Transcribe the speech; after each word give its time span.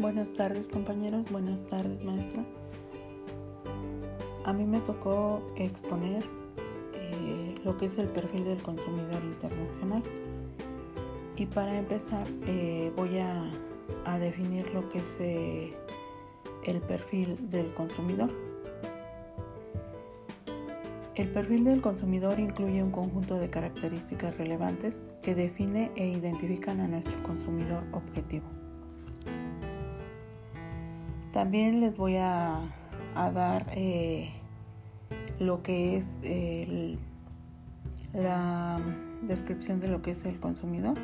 Buenas 0.00 0.32
tardes 0.32 0.70
compañeros, 0.70 1.30
buenas 1.30 1.66
tardes 1.66 2.02
maestra. 2.02 2.42
A 4.46 4.52
mí 4.54 4.64
me 4.64 4.80
tocó 4.80 5.42
exponer 5.56 6.24
eh, 6.94 7.54
lo 7.66 7.76
que 7.76 7.84
es 7.84 7.98
el 7.98 8.08
perfil 8.08 8.44
del 8.44 8.62
consumidor 8.62 9.22
internacional. 9.22 10.02
Y 11.36 11.44
para 11.44 11.78
empezar 11.78 12.26
eh, 12.46 12.90
voy 12.96 13.18
a, 13.18 13.44
definir 14.18 14.72
lo 14.72 14.88
que 14.88 15.00
es 15.00 15.18
eh, 15.20 15.76
el 16.64 16.80
perfil 16.80 17.50
del 17.50 17.74
consumidor. 17.74 18.30
El 21.14 21.28
perfil 21.28 21.64
del 21.64 21.82
consumidor 21.82 22.40
incluye 22.40 22.82
un 22.82 22.90
conjunto 22.90 23.34
de 23.34 23.50
características 23.50 24.38
relevantes 24.38 25.04
que 25.20 25.34
define 25.34 25.90
e 25.94 26.08
identifican 26.08 26.80
a 26.80 26.88
nuestro 26.88 27.22
consumidor 27.22 27.82
objetivo. 27.92 28.59
También 31.40 31.80
les 31.80 31.96
voy 31.96 32.16
a, 32.16 32.60
dar 33.14 33.64
eh, 33.74 34.28
lo 35.38 35.62
que 35.62 35.96
es 35.96 36.20
la 38.12 38.78
descripción 39.22 39.80
de 39.80 39.88
lo 39.88 40.02
que 40.02 40.10
es 40.10 40.26
el 40.26 40.38
consumidor. 40.38 40.98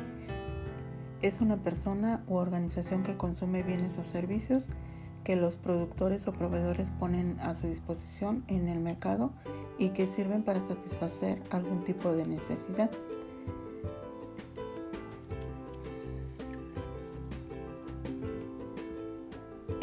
Es 1.23 1.41
una 1.41 1.57
persona 1.57 2.23
u 2.27 2.35
organización 2.35 3.01
que 3.01 3.17
consume 3.17 3.63
bienes 3.63 3.97
o 3.97 4.03
servicios 4.03 4.69
que 5.23 5.35
los 5.35 5.57
productores 5.57 6.27
o 6.27 6.33
proveedores 6.33 6.91
ponen 6.91 7.39
a 7.39 7.55
su 7.55 7.65
disposición 7.65 8.43
en 8.47 8.67
el 8.67 8.79
mercado 8.79 9.31
y 9.79 9.89
que 9.89 10.05
sirven 10.05 10.43
para 10.43 10.61
satisfacer 10.61 11.41
algún 11.49 11.83
tipo 11.83 12.11
de 12.11 12.27
necesidad. 12.27 12.91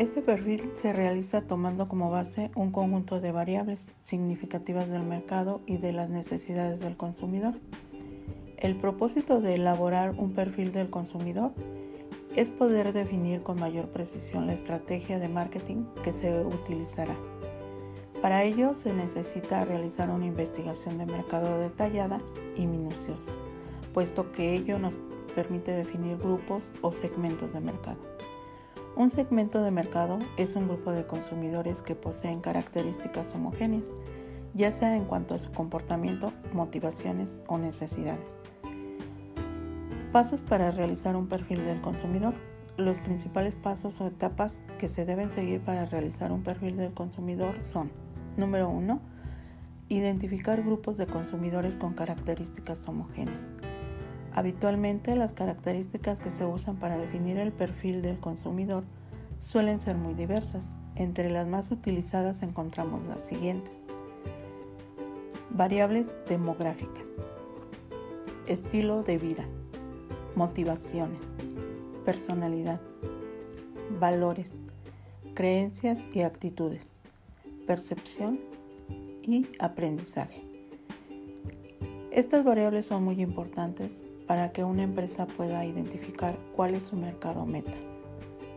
Este 0.04 0.20
perfil 0.20 0.72
se 0.74 0.92
realiza 0.92 1.46
tomando 1.46 1.88
como 1.88 2.10
base 2.10 2.50
un 2.54 2.72
conjunto 2.72 3.22
de 3.22 3.32
variables 3.32 3.96
significativas 4.02 4.90
del 4.90 5.02
mercado 5.02 5.62
y 5.64 5.78
de 5.78 5.94
las 5.94 6.10
necesidades 6.10 6.82
del 6.82 6.94
consumidor. 6.94 7.54
El 8.58 8.76
propósito 8.76 9.40
de 9.40 9.54
elaborar 9.54 10.14
un 10.18 10.34
perfil 10.34 10.72
del 10.72 10.90
consumidor 10.90 11.52
es 12.36 12.50
poder 12.50 12.92
definir 12.92 13.42
con 13.42 13.58
mayor 13.58 13.88
precisión 13.88 14.46
la 14.46 14.52
estrategia 14.52 15.18
de 15.18 15.28
marketing 15.30 15.86
que 16.02 16.12
se 16.12 16.44
utilizará. 16.44 17.16
Para 18.20 18.42
ello 18.42 18.74
se 18.74 18.92
necesita 18.92 19.64
realizar 19.64 20.10
una 20.10 20.26
investigación 20.26 20.98
de 20.98 21.06
mercado 21.06 21.58
detallada 21.58 22.20
y 22.56 22.66
minuciosa, 22.66 23.32
puesto 23.94 24.32
que 24.32 24.54
ello 24.54 24.78
nos 24.78 24.98
permite 25.34 25.72
definir 25.72 26.18
grupos 26.18 26.74
o 26.82 26.92
segmentos 26.92 27.54
de 27.54 27.60
mercado. 27.60 27.96
Un 28.96 29.10
segmento 29.10 29.60
de 29.60 29.72
mercado 29.72 30.20
es 30.36 30.54
un 30.54 30.68
grupo 30.68 30.92
de 30.92 31.04
consumidores 31.04 31.82
que 31.82 31.96
poseen 31.96 32.40
características 32.40 33.34
homogéneas, 33.34 33.96
ya 34.54 34.70
sea 34.70 34.96
en 34.96 35.04
cuanto 35.04 35.34
a 35.34 35.38
su 35.38 35.50
comportamiento, 35.50 36.32
motivaciones 36.52 37.42
o 37.48 37.58
necesidades. 37.58 38.38
Pasos 40.12 40.44
para 40.44 40.70
realizar 40.70 41.16
un 41.16 41.26
perfil 41.26 41.64
del 41.64 41.80
consumidor. 41.80 42.34
Los 42.76 43.00
principales 43.00 43.56
pasos 43.56 44.00
o 44.00 44.06
etapas 44.06 44.62
que 44.78 44.86
se 44.86 45.04
deben 45.04 45.28
seguir 45.28 45.60
para 45.60 45.86
realizar 45.86 46.30
un 46.30 46.44
perfil 46.44 46.76
del 46.76 46.94
consumidor 46.94 47.64
son 47.64 47.90
Número 48.36 48.68
1. 48.68 49.00
Identificar 49.88 50.62
grupos 50.62 50.98
de 50.98 51.08
consumidores 51.08 51.76
con 51.76 51.94
características 51.94 52.88
homogéneas. 52.88 53.42
Habitualmente 54.34 55.14
las 55.14 55.32
características 55.32 56.18
que 56.18 56.30
se 56.30 56.44
usan 56.44 56.76
para 56.76 56.98
definir 56.98 57.38
el 57.38 57.52
perfil 57.52 58.02
del 58.02 58.18
consumidor 58.18 58.82
suelen 59.38 59.78
ser 59.78 59.96
muy 59.96 60.14
diversas. 60.14 60.70
Entre 60.96 61.30
las 61.30 61.46
más 61.46 61.70
utilizadas 61.70 62.42
encontramos 62.42 63.00
las 63.06 63.24
siguientes. 63.24 63.86
Variables 65.50 66.14
demográficas. 66.28 67.04
Estilo 68.48 69.04
de 69.04 69.18
vida. 69.18 69.44
Motivaciones. 70.34 71.36
Personalidad. 72.04 72.80
Valores. 74.00 74.60
Creencias 75.34 76.08
y 76.12 76.22
actitudes. 76.22 76.98
Percepción 77.68 78.40
y 79.22 79.46
aprendizaje. 79.60 80.42
Estas 82.10 82.44
variables 82.44 82.86
son 82.86 83.04
muy 83.04 83.20
importantes 83.22 84.04
para 84.26 84.52
que 84.52 84.64
una 84.64 84.82
empresa 84.82 85.26
pueda 85.26 85.64
identificar 85.64 86.38
cuál 86.54 86.74
es 86.74 86.84
su 86.84 86.96
mercado 86.96 87.44
meta, 87.46 87.72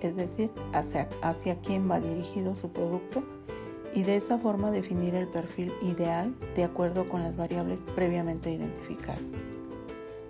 es 0.02 0.16
decir, 0.16 0.52
hacia, 0.74 1.10
hacia 1.22 1.60
quién 1.60 1.90
va 1.90 2.00
dirigido 2.00 2.56
su 2.56 2.70
producto 2.70 3.24
y 3.94 4.04
de 4.04 4.16
esa 4.16 4.38
forma 4.38 4.72
definir 4.72 5.16
el 5.16 5.28
perfil 5.28 5.74
ideal 5.82 6.36
de 6.56 6.64
acuerdo 6.64 7.08
con 7.08 7.24
las 7.24 7.36
variables 7.36 7.84
previamente 7.96 8.52
identificadas. 8.52 9.34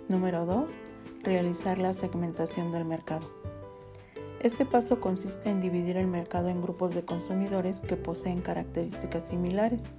Número 0.08 0.46
2. 0.46 0.74
Realizar 1.22 1.78
la 1.78 1.92
segmentación 1.92 2.72
del 2.72 2.84
mercado. 2.84 3.28
Este 4.40 4.64
paso 4.64 5.00
consiste 5.00 5.50
en 5.50 5.60
dividir 5.60 5.96
el 5.96 6.06
mercado 6.06 6.48
en 6.48 6.62
grupos 6.62 6.94
de 6.94 7.04
consumidores 7.04 7.80
que 7.80 7.96
poseen 7.96 8.40
características 8.40 9.28
similares 9.28 9.96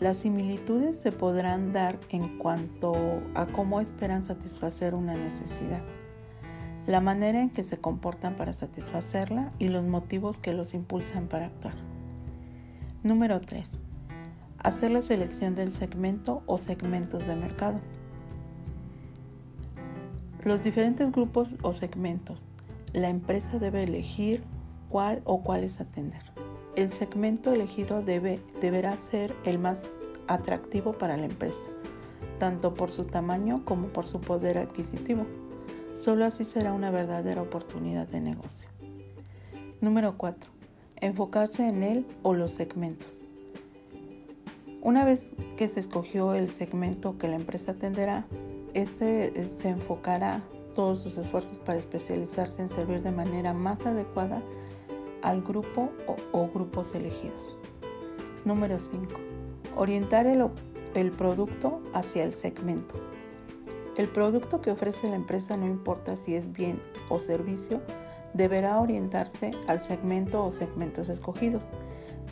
las 0.00 0.18
similitudes 0.18 1.00
se 1.00 1.12
podrán 1.12 1.72
dar 1.72 2.00
en 2.08 2.38
cuanto 2.38 2.94
a 3.34 3.46
cómo 3.46 3.80
esperan 3.80 4.24
satisfacer 4.24 4.94
una 4.94 5.14
necesidad, 5.14 5.82
la 6.86 7.00
manera 7.00 7.40
en 7.40 7.50
que 7.50 7.64
se 7.64 7.78
comportan 7.78 8.34
para 8.34 8.54
satisfacerla 8.54 9.52
y 9.58 9.68
los 9.68 9.84
motivos 9.84 10.38
que 10.38 10.52
los 10.52 10.74
impulsan 10.74 11.28
para 11.28 11.46
actuar. 11.46 11.74
Número 13.04 13.40
3. 13.40 13.78
Hacer 14.58 14.90
la 14.90 15.02
selección 15.02 15.54
del 15.54 15.70
segmento 15.70 16.42
o 16.46 16.58
segmentos 16.58 17.26
de 17.26 17.36
mercado. 17.36 17.80
Los 20.42 20.62
diferentes 20.62 21.10
grupos 21.12 21.56
o 21.62 21.72
segmentos. 21.72 22.48
La 22.92 23.08
empresa 23.08 23.58
debe 23.58 23.84
elegir 23.84 24.42
cuál 24.88 25.22
o 25.24 25.42
cuáles 25.42 25.80
atender. 25.80 26.22
El 26.76 26.92
segmento 26.92 27.52
elegido 27.52 28.02
debe, 28.02 28.40
deberá 28.60 28.96
ser 28.96 29.36
el 29.44 29.60
más 29.60 29.92
atractivo 30.26 30.92
para 30.92 31.16
la 31.16 31.26
empresa, 31.26 31.68
tanto 32.40 32.74
por 32.74 32.90
su 32.90 33.04
tamaño 33.04 33.64
como 33.64 33.88
por 33.88 34.04
su 34.06 34.20
poder 34.20 34.58
adquisitivo. 34.58 35.24
Solo 35.94 36.24
así 36.24 36.44
será 36.44 36.72
una 36.72 36.90
verdadera 36.90 37.42
oportunidad 37.42 38.08
de 38.08 38.20
negocio. 38.20 38.68
Número 39.80 40.18
4. 40.18 40.50
Enfocarse 40.96 41.68
en 41.68 41.84
él 41.84 42.06
o 42.22 42.34
los 42.34 42.50
segmentos. 42.50 43.20
Una 44.82 45.04
vez 45.04 45.34
que 45.56 45.68
se 45.68 45.78
escogió 45.78 46.34
el 46.34 46.50
segmento 46.50 47.18
que 47.18 47.28
la 47.28 47.36
empresa 47.36 47.72
atenderá, 47.72 48.26
este 48.74 49.48
se 49.48 49.68
enfocará 49.68 50.42
todos 50.74 51.00
sus 51.00 51.16
esfuerzos 51.16 51.60
para 51.60 51.78
especializarse 51.78 52.60
en 52.62 52.68
servir 52.68 53.00
de 53.02 53.12
manera 53.12 53.54
más 53.54 53.86
adecuada 53.86 54.42
al 55.24 55.42
grupo 55.42 55.90
o, 56.32 56.48
grupos 56.48 56.94
elegidos. 56.94 57.58
Número 58.44 58.78
5. 58.78 59.06
Orientar 59.74 60.26
el, 60.26 60.46
el 60.94 61.10
producto 61.10 61.80
hacia 61.94 62.24
el 62.24 62.32
segmento. 62.32 62.94
El 63.96 64.08
producto 64.08 64.60
que 64.60 64.70
ofrece 64.70 65.08
la 65.08 65.16
empresa, 65.16 65.56
no 65.56 65.66
importa 65.66 66.16
si 66.16 66.34
es 66.34 66.52
bien 66.52 66.80
o 67.08 67.18
servicio, 67.18 67.80
deberá 68.34 68.78
orientarse 68.80 69.52
al 69.66 69.80
segmento 69.80 70.44
o 70.44 70.50
segmentos 70.50 71.08
escogidos, 71.08 71.70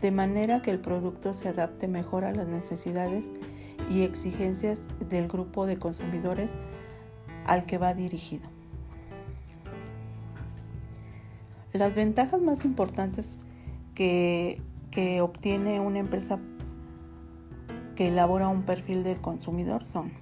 de 0.03 0.11
manera 0.11 0.61
que 0.61 0.71
el 0.71 0.81
producto 0.81 1.33
se 1.33 1.49
adapte 1.49 1.89
mejor 1.89 2.25
a 2.25 2.33
las 2.33 2.49
necesidades 2.49 3.33
y 3.89 4.03
exigencias 4.03 4.85
del 5.09 5.29
grupo 5.29 5.65
de 5.65 5.79
consumidores 5.79 6.50
al 7.47 7.65
que 7.65 7.79
va 7.79 7.95
dirigido. 7.95 8.62
Las 11.73 11.95
ventajas 11.95 12.41
más 12.43 12.67
importantes 12.67 13.41
que, 13.95 14.61
obtiene 15.23 15.81
una 15.81 16.01
empresa 16.01 16.39
que 17.97 18.09
elabora 18.09 18.49
un 18.49 18.65
perfil 18.65 19.05
del 19.05 19.23
consumidor 19.23 19.85
son 19.85 20.13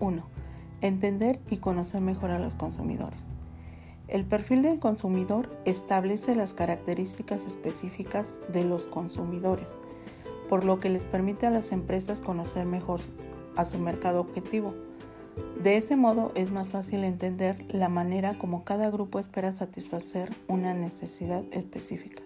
1. 0.00 0.22
Entender 0.82 1.40
y 1.50 1.56
conocer 1.58 2.02
mejor 2.02 2.30
a 2.30 2.38
los 2.38 2.56
consumidores. 2.56 3.30
El 4.06 4.26
perfil 4.26 4.60
del 4.60 4.80
consumidor 4.80 5.48
establece 5.64 6.34
las 6.34 6.52
características 6.52 7.46
específicas 7.46 8.40
de 8.52 8.64
los 8.64 8.86
consumidores, 8.86 9.78
por 10.50 10.66
lo 10.66 10.78
que 10.78 10.90
les 10.90 11.06
permite 11.06 11.46
a 11.46 11.50
las 11.50 11.72
empresas 11.72 12.20
conocer 12.20 12.66
mejor 12.66 13.00
a 13.56 13.64
su 13.64 13.78
mercado 13.78 14.20
objetivo 14.20 14.74
de 15.62 15.76
ese 15.76 15.96
modo 15.96 16.30
es 16.34 16.50
más 16.50 16.70
fácil 16.70 17.04
entender 17.04 17.64
la 17.68 17.88
manera 17.88 18.38
como 18.38 18.64
cada 18.64 18.90
grupo 18.90 19.18
espera 19.18 19.52
satisfacer 19.52 20.30
una 20.46 20.74
necesidad 20.74 21.42
específica, 21.52 22.22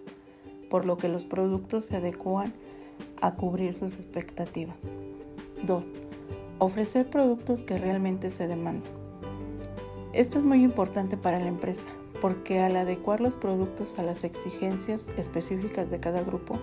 por 0.69 0.85
lo 0.85 0.97
que 0.97 1.07
los 1.07 1.25
productos 1.25 1.85
se 1.85 1.95
adecuan 1.95 2.53
a 3.21 3.35
cubrir 3.35 3.73
sus 3.73 3.95
expectativas. 3.95 4.95
2. 5.63 5.91
Ofrecer 6.59 7.09
productos 7.09 7.63
que 7.63 7.77
realmente 7.77 8.29
se 8.29 8.47
demandan. 8.47 8.91
Esto 10.11 10.37
es 10.37 10.43
muy 10.43 10.63
importante 10.63 11.15
para 11.15 11.39
la 11.39 11.47
empresa, 11.47 11.89
porque 12.19 12.59
al 12.59 12.75
adecuar 12.75 13.21
los 13.21 13.35
productos 13.35 13.97
a 13.99 14.03
las 14.03 14.23
exigencias 14.23 15.09
específicas 15.17 15.89
de 15.89 15.99
cada 15.99 16.23
grupo, 16.23 16.59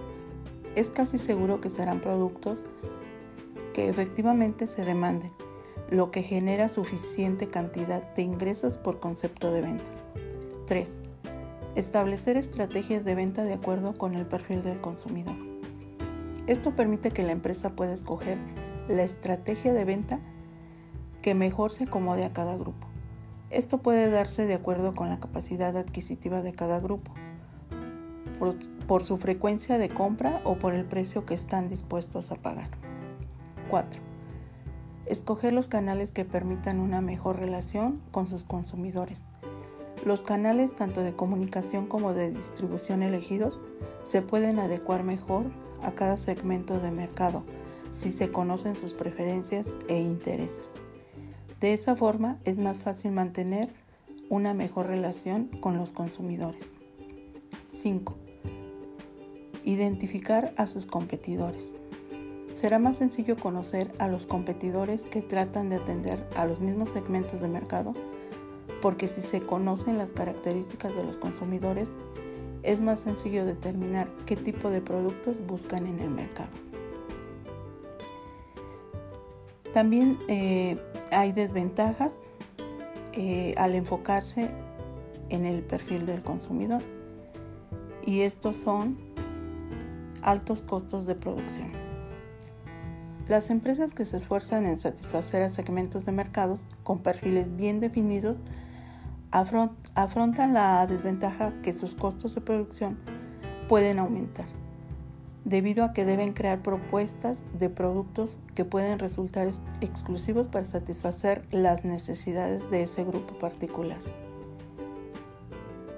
es 0.74 0.90
casi 0.90 1.16
seguro 1.16 1.60
que 1.60 1.70
serán 1.70 2.00
productos 2.00 2.66
que 3.72 3.88
efectivamente 3.88 4.66
se 4.66 4.84
demanden, 4.84 5.32
lo 5.90 6.10
que 6.10 6.22
genera 6.22 6.68
suficiente 6.68 7.48
cantidad 7.48 8.02
de 8.14 8.22
ingresos 8.22 8.76
por 8.76 9.00
concepto 9.00 9.52
de 9.52 9.62
ventas. 9.62 10.08
3. 10.66 10.92
Establecer 11.76 12.36
estrategias 12.36 13.04
de 13.04 13.14
venta 13.14 13.44
de 13.44 13.54
acuerdo 13.54 13.94
con 13.94 14.14
el 14.14 14.26
perfil 14.26 14.62
del 14.62 14.80
consumidor. 14.80 15.36
Esto 16.46 16.74
permite 16.74 17.10
que 17.10 17.22
la 17.22 17.32
empresa 17.32 17.76
pueda 17.76 17.92
escoger 17.92 18.38
la 18.88 19.02
estrategia 19.02 19.72
de 19.72 19.84
venta 19.84 20.20
que 21.22 21.34
mejor 21.34 21.70
se 21.70 21.84
acomode 21.84 22.24
a 22.24 22.32
cada 22.32 22.56
grupo. 22.56 22.86
Esto 23.50 23.78
puede 23.78 24.10
darse 24.10 24.46
de 24.46 24.54
acuerdo 24.54 24.94
con 24.94 25.08
la 25.08 25.20
capacidad 25.20 25.76
adquisitiva 25.76 26.42
de 26.42 26.52
cada 26.52 26.80
grupo, 26.80 27.12
por, 28.86 29.02
su 29.02 29.16
frecuencia 29.16 29.78
de 29.78 29.88
compra 29.88 30.40
o 30.44 30.56
por 30.56 30.74
el 30.74 30.84
precio 30.84 31.24
que 31.24 31.34
están 31.34 31.68
dispuestos 31.68 32.30
a 32.30 32.36
pagar. 32.36 32.68
4. 33.70 34.05
Escoger 35.06 35.52
los 35.52 35.68
canales 35.68 36.10
que 36.10 36.24
permitan 36.24 36.80
una 36.80 37.00
mejor 37.00 37.38
relación 37.38 38.02
con 38.10 38.26
sus 38.26 38.42
consumidores. 38.42 39.22
Los 40.04 40.20
canales 40.20 40.74
tanto 40.74 41.00
de 41.02 41.14
comunicación 41.14 41.86
como 41.86 42.12
de 42.12 42.32
distribución 42.32 43.02
elegidos 43.02 43.62
se 44.04 44.20
pueden 44.22 44.58
adecuar 44.58 45.04
mejor 45.04 45.46
a 45.82 45.92
cada 45.92 46.16
segmento 46.16 46.80
de 46.80 46.90
mercado 46.90 47.44
si 47.92 48.10
se 48.10 48.30
conocen 48.30 48.76
sus 48.76 48.92
preferencias 48.92 49.76
e 49.88 50.00
intereses. 50.00 50.74
De 51.60 51.72
esa 51.72 51.96
forma 51.96 52.38
es 52.44 52.58
más 52.58 52.82
fácil 52.82 53.12
mantener 53.12 53.70
una 54.28 54.54
mejor 54.54 54.86
relación 54.86 55.46
con 55.60 55.76
los 55.76 55.92
consumidores. 55.92 56.74
5. 57.70 58.14
Identificar 59.64 60.52
a 60.56 60.66
sus 60.66 60.84
competidores. 60.84 61.76
Será 62.56 62.78
más 62.78 62.96
sencillo 62.96 63.36
conocer 63.36 63.92
a 63.98 64.08
los 64.08 64.24
competidores 64.24 65.04
que 65.04 65.20
tratan 65.20 65.68
de 65.68 65.76
atender 65.76 66.26
a 66.36 66.46
los 66.46 66.60
mismos 66.60 66.88
segmentos 66.88 67.42
de 67.42 67.48
mercado, 67.48 67.92
porque 68.80 69.08
si 69.08 69.20
se 69.20 69.42
conocen 69.42 69.98
las 69.98 70.14
características 70.14 70.96
de 70.96 71.04
los 71.04 71.18
consumidores, 71.18 71.96
es 72.62 72.80
más 72.80 73.00
sencillo 73.00 73.44
determinar 73.44 74.08
qué 74.24 74.36
tipo 74.36 74.70
de 74.70 74.80
productos 74.80 75.46
buscan 75.46 75.86
en 75.86 76.00
el 76.00 76.08
mercado. 76.08 76.48
También 79.74 80.18
eh, 80.26 80.78
hay 81.12 81.32
desventajas 81.32 82.16
eh, 83.12 83.54
al 83.58 83.74
enfocarse 83.74 84.48
en 85.28 85.44
el 85.44 85.62
perfil 85.62 86.06
del 86.06 86.22
consumidor 86.22 86.80
y 88.06 88.22
estos 88.22 88.56
son 88.56 88.96
altos 90.22 90.62
costos 90.62 91.04
de 91.04 91.16
producción. 91.16 91.85
Las 93.28 93.50
empresas 93.50 93.92
que 93.92 94.06
se 94.06 94.16
esfuerzan 94.16 94.66
en 94.66 94.78
satisfacer 94.78 95.42
a 95.42 95.48
segmentos 95.48 96.06
de 96.06 96.12
mercados 96.12 96.66
con 96.84 97.00
perfiles 97.00 97.56
bien 97.56 97.80
definidos 97.80 98.40
afrontan 99.32 100.54
la 100.54 100.86
desventaja 100.86 101.52
que 101.62 101.72
sus 101.72 101.94
costos 101.94 102.34
de 102.34 102.40
producción 102.40 102.98
pueden 103.68 103.98
aumentar 103.98 104.46
debido 105.46 105.84
a 105.84 105.92
que 105.92 106.04
deben 106.04 106.32
crear 106.32 106.60
propuestas 106.60 107.44
de 107.56 107.70
productos 107.70 108.40
que 108.56 108.64
pueden 108.64 108.98
resultar 108.98 109.48
exclusivos 109.80 110.48
para 110.48 110.66
satisfacer 110.66 111.46
las 111.52 111.84
necesidades 111.84 112.68
de 112.68 112.82
ese 112.82 113.04
grupo 113.04 113.38
particular. 113.38 113.98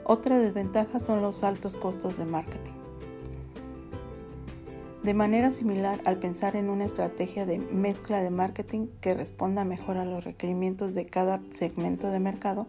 Otra 0.05 0.39
desventaja 0.39 1.01
son 1.01 1.23
los 1.23 1.45
altos 1.45 1.79
costos 1.79 2.19
de 2.19 2.27
marketing. 2.27 2.78
De 5.08 5.14
manera 5.14 5.50
similar 5.50 6.02
al 6.05 6.19
pensar 6.19 6.55
en 6.55 6.69
una 6.69 6.84
estrategia 6.84 7.46
de 7.46 7.58
mezcla 7.58 8.20
de 8.20 8.28
marketing 8.28 8.88
que 9.00 9.14
responda 9.14 9.64
mejor 9.64 9.96
a 9.96 10.05
los 10.05 10.22
requerimientos 10.22 10.93
de 10.93 11.06
cada 11.06 11.40
segmento 11.50 12.10
de 12.10 12.20
mercado, 12.20 12.66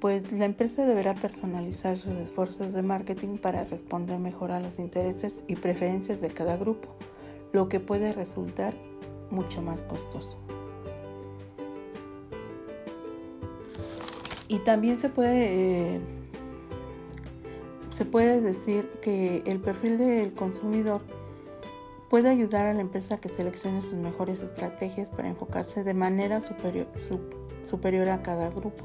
pues 0.00 0.32
la 0.32 0.46
empresa 0.46 0.86
deberá 0.86 1.12
personalizar 1.12 1.98
sus 1.98 2.14
esfuerzos 2.16 2.72
de 2.72 2.80
marketing 2.80 3.36
para 3.36 3.64
responder 3.64 4.18
mejor 4.18 4.50
a 4.50 4.60
los 4.60 4.78
intereses 4.78 5.44
y 5.46 5.56
preferencias 5.56 6.22
de 6.22 6.30
cada 6.30 6.56
grupo, 6.56 6.88
lo 7.52 7.68
que 7.68 7.80
puede 7.80 8.14
resultar 8.14 8.72
mucho 9.30 9.60
más 9.60 9.84
costoso. 9.84 10.38
Y 14.48 14.60
también 14.60 14.98
se 14.98 15.10
puede, 15.10 15.96
eh, 15.96 16.00
se 17.90 18.06
puede 18.06 18.40
decir 18.40 18.88
que 19.02 19.42
el 19.44 19.60
perfil 19.60 19.98
del 19.98 20.32
consumidor 20.32 21.02
puede 22.12 22.28
ayudar 22.28 22.66
a 22.66 22.74
la 22.74 22.82
empresa 22.82 23.14
a 23.14 23.20
que 23.22 23.30
seleccione 23.30 23.80
sus 23.80 23.94
mejores 23.94 24.42
estrategias 24.42 25.08
para 25.08 25.28
enfocarse 25.28 25.82
de 25.82 25.94
manera 25.94 26.42
superior, 26.42 28.10
a 28.10 28.22
cada 28.22 28.50
grupo 28.50 28.84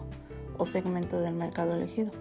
o 0.57 0.65
segmento 0.65 1.19
del 1.19 1.33
mercado 1.33 1.73
elegido. 1.73 2.11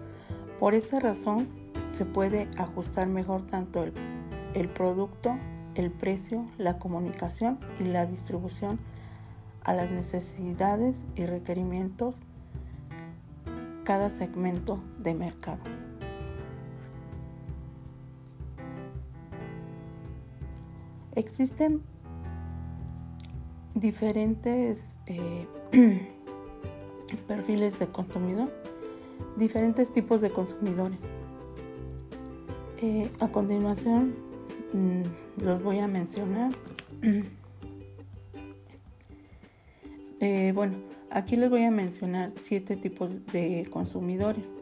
Por 0.59 0.73
esa 0.73 0.99
razón, 0.99 1.47
se 1.93 2.03
puede 2.03 2.49
ajustar 2.57 3.07
mejor 3.07 3.47
tanto 3.47 3.83
el, 3.83 3.93
el 4.53 4.67
producto, 4.67 5.37
el 5.75 5.91
precio, 5.91 6.45
la 6.57 6.77
comunicación 6.77 7.57
y 7.79 7.85
la 7.85 8.05
distribución 8.05 8.77
a 9.63 9.73
las 9.73 9.89
necesidades 9.89 11.07
y 11.15 11.25
requerimientos 11.25 12.19
cada 13.85 14.09
segmento 14.09 14.83
de 14.99 15.13
mercado. 15.13 15.86
Existen 21.17 21.81
diferentes 23.73 24.99
eh, 25.07 25.47
perfiles 27.27 27.79
de 27.79 27.87
consumidor, 27.87 28.53
diferentes 29.35 29.91
tipos 29.91 30.21
de 30.21 30.29
consumidores. 30.29 31.05
Eh, 32.83 33.09
a 33.19 33.29
continuación 33.29 34.13
mm, 34.73 35.41
los 35.43 35.63
voy 35.63 35.79
a 35.79 35.87
mencionar. 35.87 36.51
Eh, 40.19 40.51
bueno, 40.55 40.77
aquí 41.11 41.35
les 41.35 41.47
voy 41.47 41.63
a 41.63 41.69
mencionar 41.69 42.31
siete 42.31 42.75
tipos 42.75 43.23
de 43.27 43.67
consumidores. 43.69 44.57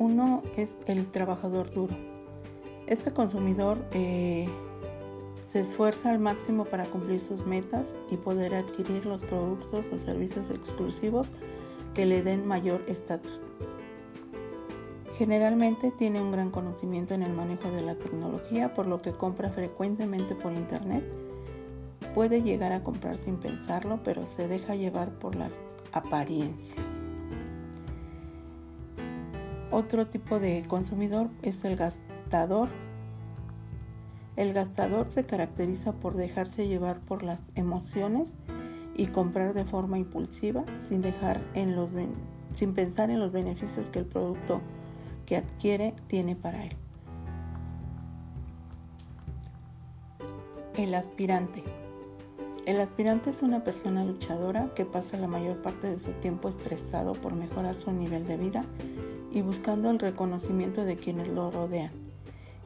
Uno 0.00 0.42
es 0.56 0.78
el 0.88 1.08
trabajador 1.12 1.72
duro. 1.72 2.11
Este 2.92 3.10
consumidor 3.10 3.78
eh, 3.92 4.46
se 5.44 5.60
esfuerza 5.60 6.10
al 6.10 6.18
máximo 6.18 6.66
para 6.66 6.84
cumplir 6.84 7.20
sus 7.20 7.46
metas 7.46 7.96
y 8.10 8.18
poder 8.18 8.54
adquirir 8.54 9.06
los 9.06 9.22
productos 9.22 9.90
o 9.92 9.98
servicios 9.98 10.50
exclusivos 10.50 11.32
que 11.94 12.04
le 12.04 12.22
den 12.22 12.46
mayor 12.46 12.84
estatus. 12.88 13.48
Generalmente 15.16 15.90
tiene 15.90 16.20
un 16.20 16.32
gran 16.32 16.50
conocimiento 16.50 17.14
en 17.14 17.22
el 17.22 17.32
manejo 17.32 17.70
de 17.70 17.80
la 17.80 17.94
tecnología, 17.94 18.74
por 18.74 18.84
lo 18.84 19.00
que 19.00 19.12
compra 19.12 19.48
frecuentemente 19.48 20.34
por 20.34 20.52
internet. 20.52 21.02
Puede 22.12 22.42
llegar 22.42 22.72
a 22.72 22.82
comprar 22.82 23.16
sin 23.16 23.38
pensarlo, 23.38 24.00
pero 24.04 24.26
se 24.26 24.48
deja 24.48 24.74
llevar 24.74 25.18
por 25.18 25.34
las 25.34 25.64
apariencias. 25.92 27.02
Otro 29.70 30.08
tipo 30.08 30.38
de 30.38 30.66
consumidor 30.68 31.30
es 31.40 31.64
el 31.64 31.78
el 34.36 34.54
gastador 34.54 35.10
se 35.10 35.24
caracteriza 35.24 35.92
por 35.92 36.14
dejarse 36.14 36.66
llevar 36.66 37.00
por 37.00 37.22
las 37.22 37.52
emociones 37.56 38.38
y 38.96 39.08
comprar 39.08 39.52
de 39.52 39.66
forma 39.66 39.98
impulsiva 39.98 40.64
sin, 40.78 41.04
sin 42.52 42.74
pensar 42.74 43.10
en 43.10 43.20
los 43.20 43.32
beneficios 43.32 43.90
que 43.90 43.98
el 43.98 44.06
producto 44.06 44.62
que 45.26 45.36
adquiere 45.36 45.94
tiene 46.06 46.34
para 46.34 46.64
él. 46.64 46.76
El 50.78 50.94
aspirante. 50.94 51.62
El 52.64 52.80
aspirante 52.80 53.28
es 53.28 53.42
una 53.42 53.62
persona 53.62 54.04
luchadora 54.04 54.72
que 54.74 54.86
pasa 54.86 55.18
la 55.18 55.26
mayor 55.26 55.60
parte 55.60 55.90
de 55.90 55.98
su 55.98 56.12
tiempo 56.12 56.48
estresado 56.48 57.12
por 57.12 57.34
mejorar 57.34 57.74
su 57.74 57.92
nivel 57.92 58.26
de 58.26 58.38
vida 58.38 58.64
y 59.30 59.42
buscando 59.42 59.90
el 59.90 59.98
reconocimiento 59.98 60.84
de 60.84 60.96
quienes 60.96 61.28
lo 61.28 61.50
rodean. 61.50 62.01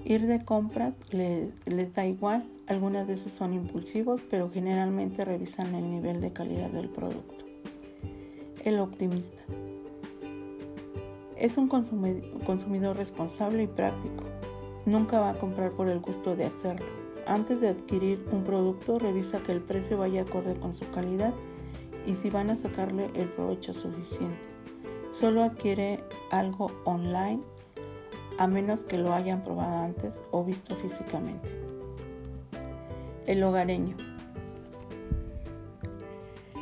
Ir 0.08 0.28
de 0.28 0.44
compras 0.44 0.96
les 1.10 1.92
da 1.94 2.06
igual, 2.06 2.48
algunas 2.68 3.08
veces 3.08 3.32
son 3.32 3.52
impulsivos, 3.52 4.22
pero 4.22 4.48
generalmente 4.48 5.24
revisan 5.24 5.74
el 5.74 5.90
nivel 5.90 6.20
de 6.20 6.32
calidad 6.32 6.70
del 6.70 6.88
producto. 6.88 7.44
El 8.64 8.78
optimista. 8.78 9.42
Es 11.36 11.58
un 11.58 11.66
consumidor 11.66 12.96
responsable 12.96 13.64
y 13.64 13.66
práctico. 13.66 14.22
Nunca 14.84 15.18
va 15.18 15.30
a 15.30 15.38
comprar 15.38 15.72
por 15.72 15.88
el 15.88 15.98
gusto 15.98 16.36
de 16.36 16.44
hacerlo. 16.44 16.86
Antes 17.26 17.60
de 17.60 17.70
adquirir 17.70 18.24
un 18.30 18.44
producto, 18.44 19.00
revisa 19.00 19.40
que 19.40 19.50
el 19.50 19.60
precio 19.60 19.98
vaya 19.98 20.22
acorde 20.22 20.54
con 20.54 20.72
su 20.72 20.88
calidad 20.92 21.34
y 22.06 22.14
si 22.14 22.30
van 22.30 22.50
a 22.50 22.56
sacarle 22.56 23.10
el 23.14 23.28
provecho 23.28 23.74
suficiente. 23.74 24.38
Solo 25.10 25.42
adquiere 25.42 25.98
algo 26.30 26.70
online 26.84 27.40
a 28.38 28.46
menos 28.46 28.84
que 28.84 28.98
lo 28.98 29.12
hayan 29.12 29.42
probado 29.42 29.84
antes 29.84 30.22
o 30.30 30.44
visto 30.44 30.76
físicamente. 30.76 31.48
El 33.26 33.42
hogareño. 33.42 33.96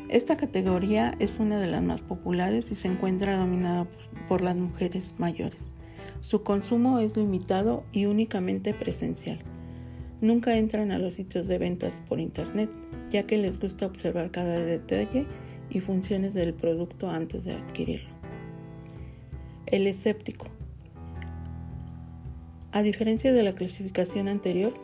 Esta 0.09 0.37
categoría 0.37 1.15
es 1.19 1.41
una 1.41 1.59
de 1.59 1.67
las 1.67 1.83
más 1.83 2.03
populares 2.03 2.71
y 2.71 2.75
se 2.75 2.89
encuentra 2.89 3.37
dominada 3.37 3.87
por 4.29 4.43
las 4.43 4.55
mujeres 4.55 5.15
mayores. 5.19 5.73
Su 6.21 6.43
consumo 6.43 7.01
es 7.01 7.17
limitado 7.17 7.85
y 7.93 8.07
únicamente 8.07 8.73
presencial. 8.75 9.41
Nunca 10.21 10.57
entran 10.57 10.91
a 10.91 10.99
los 10.99 11.15
sitios 11.15 11.49
de 11.49 11.59
ventas 11.59 12.03
por 12.09 12.21
internet, 12.21 12.71
ya 13.11 13.25
que 13.25 13.37
les 13.37 13.61
gusta 13.61 13.87
observar 13.87 14.31
cada 14.31 14.59
detalle 14.59 15.27
y 15.69 15.81
funciones 15.81 16.33
del 16.33 16.55
producto 16.55 17.11
antes 17.11 17.45
de 17.45 17.55
adquirirlo. 17.55 18.09
El 19.67 19.87
escéptico. 19.87 20.54
A 22.75 22.83
diferencia 22.83 23.33
de 23.33 23.45
la 23.45 23.53
clasificación 23.53 24.27
anterior, 24.27 24.75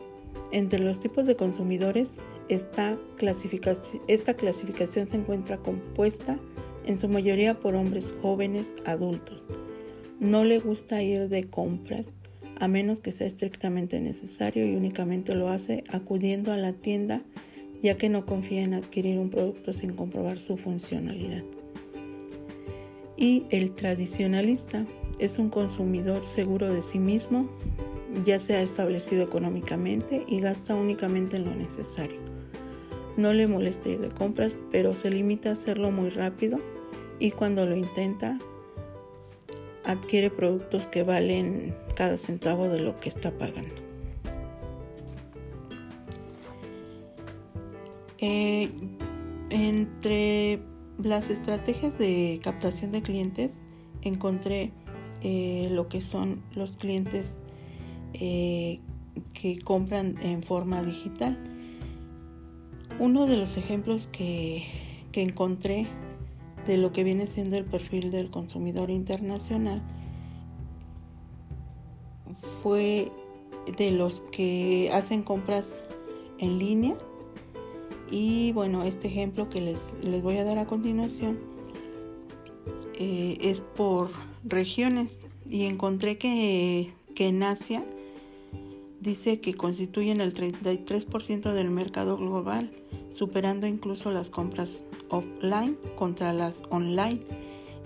entre 0.53 0.79
los 0.79 1.01
tipos 1.01 1.27
de 1.27 1.35
consumidores, 1.35 2.15
esta 2.47 2.97
clasificación, 3.17 5.09
se 5.09 5.17
encuentra 5.17 5.57
compuesta 5.57 6.39
en 6.85 6.99
su 6.99 7.09
mayoría 7.09 7.59
por 7.59 7.75
hombres 7.75 8.15
jóvenes 8.21 8.75
adultos. 8.85 9.49
No 10.21 10.45
le 10.45 10.59
gusta 10.59 11.03
ir 11.03 11.27
de 11.27 11.49
compras 11.49 12.13
a 12.61 12.69
menos 12.69 13.01
que 13.01 13.11
sea 13.11 13.27
estrictamente 13.27 13.99
necesario 13.99 14.65
y 14.65 14.73
únicamente 14.73 15.35
lo 15.35 15.49
hace 15.49 15.83
acudiendo 15.89 16.53
a 16.53 16.57
la 16.57 16.71
tienda 16.71 17.23
ya 17.83 17.97
que 17.97 18.07
no 18.07 18.25
confía 18.25 18.61
en 18.61 18.73
adquirir 18.73 19.19
un 19.19 19.29
producto 19.29 19.73
sin 19.73 19.95
comprobar 19.95 20.39
su 20.39 20.55
funcionalidad. 20.55 21.43
Y 23.17 23.43
el 23.49 23.75
tradicionalista 23.75 24.85
es 25.21 25.37
un 25.37 25.49
consumidor 25.49 26.25
seguro 26.25 26.73
de 26.73 26.81
sí 26.81 26.97
mismo, 26.97 27.47
ya 28.25 28.39
se 28.39 28.55
ha 28.55 28.61
establecido 28.61 29.23
económicamente 29.23 30.23
y 30.27 30.39
gasta 30.39 30.75
únicamente 30.75 31.37
en 31.37 31.45
lo 31.45 31.55
necesario. 31.55 32.19
No 33.17 33.33
le 33.33 33.47
molesta 33.47 33.89
ir 33.89 33.99
de 33.99 34.09
compras, 34.09 34.57
pero 34.71 34.95
se 34.95 35.09
limita 35.09 35.49
a 35.49 35.53
hacerlo 35.53 35.91
muy 35.91 36.09
rápido 36.09 36.59
y 37.19 37.31
cuando 37.31 37.65
lo 37.65 37.75
intenta 37.75 38.39
adquiere 39.83 40.29
productos 40.29 40.87
que 40.87 41.03
valen 41.03 41.75
cada 41.95 42.17
centavo 42.17 42.67
de 42.67 42.81
lo 42.81 42.99
que 42.99 43.09
está 43.09 43.31
pagando. 43.31 43.73
Eh, 48.19 48.69
entre 49.49 50.59
las 51.01 51.29
estrategias 51.29 51.97
de 51.97 52.39
captación 52.43 52.91
de 52.91 53.01
clientes 53.01 53.61
encontré 54.03 54.71
eh, 55.23 55.69
lo 55.71 55.87
que 55.87 56.01
son 56.01 56.43
los 56.55 56.77
clientes 56.77 57.37
eh, 58.13 58.79
que 59.33 59.59
compran 59.59 60.15
en 60.21 60.43
forma 60.43 60.83
digital. 60.83 61.37
Uno 62.99 63.25
de 63.25 63.37
los 63.37 63.57
ejemplos 63.57 64.07
que, 64.07 64.65
que 65.11 65.21
encontré 65.21 65.87
de 66.65 66.77
lo 66.77 66.91
que 66.91 67.03
viene 67.03 67.25
siendo 67.25 67.57
el 67.57 67.65
perfil 67.65 68.11
del 68.11 68.29
consumidor 68.29 68.89
internacional 68.89 69.81
fue 72.61 73.11
de 73.77 73.91
los 73.91 74.21
que 74.21 74.89
hacen 74.93 75.23
compras 75.23 75.79
en 76.39 76.59
línea 76.59 76.95
y 78.09 78.51
bueno 78.53 78.83
este 78.83 79.07
ejemplo 79.07 79.49
que 79.49 79.61
les, 79.61 79.93
les 80.03 80.21
voy 80.21 80.37
a 80.37 80.43
dar 80.43 80.57
a 80.57 80.65
continuación 80.65 81.39
eh, 82.99 83.37
es 83.41 83.61
por 83.61 84.11
regiones 84.43 85.27
y 85.49 85.65
encontré 85.65 86.17
que, 86.17 86.93
que 87.15 87.27
en 87.27 87.43
Asia 87.43 87.83
dice 89.01 89.41
que 89.41 89.55
constituyen 89.55 90.21
el 90.21 90.33
33% 90.33 91.53
del 91.53 91.71
mercado 91.71 92.17
global, 92.17 92.71
superando 93.09 93.67
incluso 93.67 94.11
las 94.11 94.29
compras 94.29 94.85
offline 95.09 95.77
contra 95.95 96.31
las 96.33 96.63
online 96.69 97.19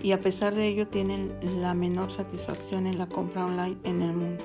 y 0.02 0.12
a 0.12 0.20
pesar 0.20 0.54
de 0.54 0.68
ello 0.68 0.86
tienen 0.86 1.34
la 1.60 1.74
menor 1.74 2.10
satisfacción 2.12 2.86
en 2.86 2.98
la 2.98 3.08
compra 3.08 3.46
online 3.46 3.78
en 3.84 4.02
el 4.02 4.14
mundo. 4.14 4.44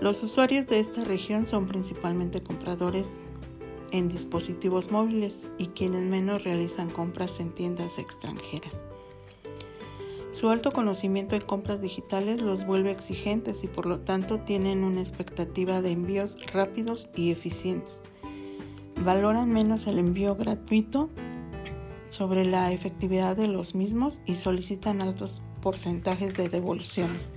Los 0.00 0.22
usuarios 0.22 0.66
de 0.66 0.78
esta 0.78 1.02
región 1.02 1.46
son 1.46 1.66
principalmente 1.66 2.42
compradores 2.42 3.20
en 3.90 4.08
dispositivos 4.08 4.90
móviles 4.90 5.48
y 5.58 5.68
quienes 5.68 6.04
menos 6.04 6.44
realizan 6.44 6.90
compras 6.90 7.40
en 7.40 7.50
tiendas 7.52 7.98
extranjeras. 7.98 8.84
Su 10.32 10.48
alto 10.48 10.70
conocimiento 10.70 11.34
en 11.34 11.42
compras 11.42 11.80
digitales 11.80 12.40
los 12.40 12.64
vuelve 12.64 12.92
exigentes 12.92 13.64
y 13.64 13.66
por 13.66 13.86
lo 13.86 13.98
tanto 13.98 14.38
tienen 14.38 14.84
una 14.84 15.00
expectativa 15.00 15.82
de 15.82 15.90
envíos 15.90 16.38
rápidos 16.52 17.10
y 17.16 17.32
eficientes. 17.32 18.02
Valoran 19.04 19.52
menos 19.52 19.88
el 19.88 19.98
envío 19.98 20.36
gratuito 20.36 21.10
sobre 22.10 22.44
la 22.44 22.70
efectividad 22.70 23.36
de 23.36 23.48
los 23.48 23.74
mismos 23.74 24.20
y 24.24 24.36
solicitan 24.36 25.02
altos 25.02 25.42
porcentajes 25.60 26.36
de 26.36 26.48
devoluciones. 26.48 27.34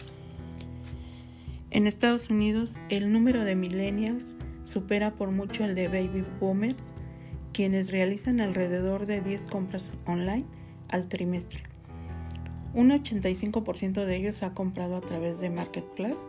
En 1.72 1.88
Estados 1.88 2.30
Unidos, 2.30 2.78
el 2.90 3.12
número 3.12 3.44
de 3.44 3.56
millennials 3.56 4.36
supera 4.66 5.16
por 5.16 5.32
mucho 5.32 5.64
el 5.64 5.74
de 5.74 5.88
baby 5.88 6.24
boomers, 6.40 6.94
quienes 7.54 7.92
realizan 7.92 8.40
alrededor 8.40 9.08
de 9.08 9.22
10 9.22 9.48
compras 9.48 9.92
online 10.06 10.46
al 10.90 11.08
trimestre. 11.08 11.73
Un 12.74 12.90
85% 12.90 14.06
de 14.06 14.16
ellos 14.16 14.42
ha 14.44 14.54
comprado 14.54 14.96
a 14.96 15.02
través 15.02 15.40
de 15.40 15.50
Marketplace 15.50 16.28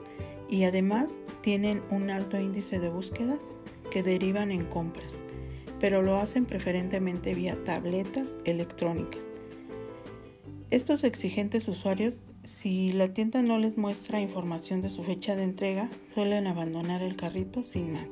y 0.49 0.65
además 0.65 1.21
tienen 1.41 1.83
un 1.91 2.11
alto 2.11 2.39
índice 2.39 2.79
de 2.79 2.91
búsquedas 2.91 3.57
que 3.91 4.03
derivan 4.03 4.51
en 4.51 4.67
compras, 4.67 5.23
pero 5.81 6.03
lo 6.03 6.17
hacen 6.17 6.45
preferentemente 6.45 7.35
vía 7.35 7.57
tabletas 7.65 8.39
electrónicas. 8.45 9.31
Estos 10.71 11.05
exigentes 11.05 11.69
usuarios, 11.69 12.25
si 12.43 12.93
la 12.93 13.15
tienda 13.15 13.43
no 13.43 13.59
les 13.59 13.79
muestra 13.79 14.21
información 14.21 14.81
de 14.81 14.91
su 14.91 15.05
fecha 15.05 15.37
de 15.37 15.45
entrega, 15.45 15.89
suelen 16.13 16.47
abandonar 16.47 17.01
el 17.01 17.17
carrito 17.17 17.63
sin 17.63 17.93
más. 17.93 18.09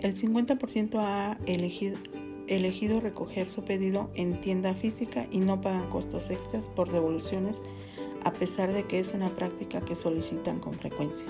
El 0.00 0.16
50% 0.16 0.98
ha 0.98 1.38
elegido, 1.46 1.98
elegido 2.48 3.00
recoger 3.00 3.48
su 3.48 3.64
pedido 3.64 4.10
en 4.14 4.40
tienda 4.40 4.74
física 4.74 5.26
y 5.30 5.40
no 5.40 5.60
pagan 5.60 5.88
costos 5.90 6.30
extras 6.30 6.68
por 6.68 6.90
devoluciones 6.90 7.62
a 8.24 8.32
pesar 8.32 8.72
de 8.72 8.84
que 8.84 8.98
es 8.98 9.12
una 9.14 9.30
práctica 9.30 9.80
que 9.80 9.94
solicitan 9.94 10.58
con 10.58 10.74
frecuencia. 10.74 11.26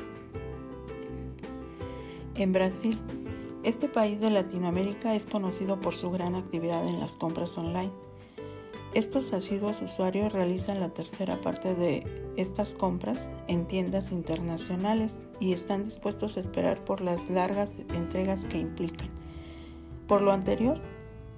En 2.36 2.52
Brasil, 2.52 2.98
este 3.64 3.88
país 3.88 4.20
de 4.20 4.30
Latinoamérica 4.30 5.14
es 5.14 5.26
conocido 5.26 5.80
por 5.80 5.96
su 5.96 6.10
gran 6.10 6.34
actividad 6.34 6.86
en 6.86 7.00
las 7.00 7.16
compras 7.16 7.58
online. 7.58 7.92
Estos 8.94 9.32
asiduos 9.32 9.82
usuarios 9.82 10.32
realizan 10.32 10.80
la 10.80 10.88
tercera 10.90 11.40
parte 11.40 11.74
de 11.74 12.04
estas 12.36 12.74
compras 12.74 13.30
en 13.48 13.66
tiendas 13.66 14.12
internacionales 14.12 15.28
y 15.40 15.52
están 15.52 15.84
dispuestos 15.84 16.36
a 16.36 16.40
esperar 16.40 16.82
por 16.84 17.00
las 17.00 17.28
largas 17.28 17.78
entregas 17.94 18.44
que 18.46 18.58
implican. 18.58 19.10
Por 20.06 20.22
lo 20.22 20.32
anterior, 20.32 20.80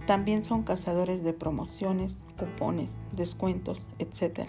también 0.09 0.43
son 0.43 0.63
cazadores 0.63 1.23
de 1.23 1.35
promociones, 1.35 2.21
cupones, 2.39 3.03
descuentos, 3.13 3.89
etc. 3.99 4.49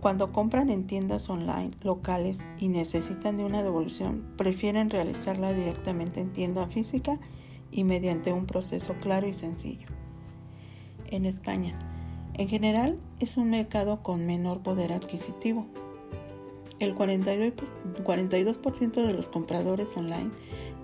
Cuando 0.00 0.32
compran 0.32 0.70
en 0.70 0.86
tiendas 0.86 1.28
online 1.28 1.72
locales 1.82 2.38
y 2.58 2.68
necesitan 2.68 3.36
de 3.36 3.44
una 3.44 3.62
devolución, 3.62 4.24
prefieren 4.38 4.88
realizarla 4.88 5.52
directamente 5.52 6.20
en 6.20 6.32
tienda 6.32 6.66
física 6.66 7.20
y 7.70 7.84
mediante 7.84 8.32
un 8.32 8.46
proceso 8.46 8.94
claro 9.02 9.28
y 9.28 9.34
sencillo. 9.34 9.86
En 11.08 11.26
España, 11.26 11.78
en 12.32 12.48
general, 12.48 12.98
es 13.18 13.36
un 13.36 13.50
mercado 13.50 14.02
con 14.02 14.24
menor 14.24 14.62
poder 14.62 14.94
adquisitivo. 14.94 15.66
El 16.78 16.96
42% 16.96 18.92
de 19.06 19.12
los 19.12 19.28
compradores 19.28 19.94
online 19.94 20.30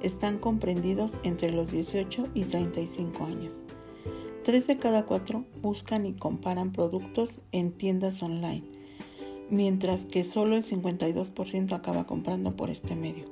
están 0.03 0.37
comprendidos 0.37 1.17
entre 1.23 1.51
los 1.51 1.71
18 1.71 2.29
y 2.35 2.45
35 2.45 3.25
años. 3.25 3.65
Tres 4.47 4.69
de 4.69 4.79
cada 4.79 5.07
cuatro 5.07 5.45
buscan 5.61 6.07
y 6.07 6.13
comparan 6.13 6.71
productos 6.71 7.41
en 7.51 7.73
tiendas 7.73 8.23
online, 8.23 8.63
mientras 9.51 10.07
que 10.07 10.23
solo 10.23 10.55
el 10.55 10.63
52% 10.63 11.73
acaba 11.73 12.07
comprando 12.07 12.55
por 12.55 12.71
este 12.71 12.95
medio. 12.95 13.25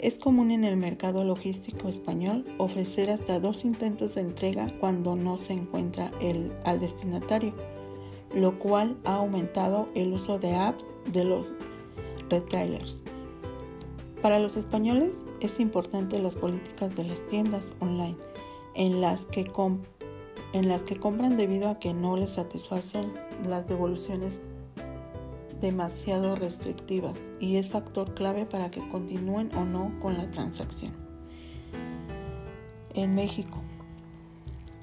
Es 0.00 0.18
común 0.18 0.50
en 0.50 0.64
el 0.64 0.76
mercado 0.76 1.24
logístico 1.24 1.88
español 1.88 2.44
ofrecer 2.58 3.08
hasta 3.10 3.38
dos 3.38 3.64
intentos 3.64 4.16
de 4.16 4.22
entrega 4.22 4.66
cuando 4.80 5.14
no 5.14 5.38
se 5.38 5.52
encuentra 5.52 6.10
el, 6.20 6.52
al 6.64 6.80
destinatario, 6.80 7.54
lo 8.34 8.58
cual 8.58 8.98
ha 9.04 9.14
aumentado 9.14 9.86
el 9.94 10.12
uso 10.12 10.40
de 10.40 10.56
apps 10.56 10.84
de 11.12 11.22
los 11.22 11.52
retailers. 12.30 13.04
Para 14.22 14.40
los 14.40 14.56
españoles 14.56 15.24
es 15.38 15.60
importante 15.60 16.18
las 16.18 16.34
políticas 16.34 16.96
de 16.96 17.04
las 17.04 17.24
tiendas 17.28 17.74
online, 17.78 18.16
en 18.74 19.00
las 19.00 19.26
que 19.26 19.46
en 20.52 20.68
las 20.68 20.82
que 20.82 20.96
compran 20.96 21.36
debido 21.36 21.68
a 21.68 21.78
que 21.78 21.94
no 21.94 22.16
les 22.16 22.32
satisfacen 22.32 23.12
las 23.48 23.68
devoluciones 23.68 24.42
demasiado 25.60 26.34
restrictivas 26.34 27.18
y 27.40 27.56
es 27.56 27.70
factor 27.70 28.14
clave 28.14 28.44
para 28.46 28.70
que 28.70 28.86
continúen 28.88 29.50
o 29.56 29.64
no 29.64 29.92
con 30.00 30.18
la 30.18 30.30
transacción. 30.30 30.92
En 32.94 33.14
México, 33.14 33.62